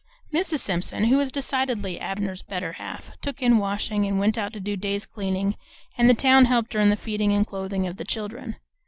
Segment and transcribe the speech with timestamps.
[0.33, 0.57] Mrs.
[0.61, 4.75] Simpson, who was decidedly Abner's better half, took in washing and went out to do
[4.75, 5.55] days' cleaning,
[5.95, 8.55] and the town helped in the feeding and clothing of the children.